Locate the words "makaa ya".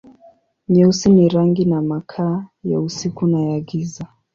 1.81-2.79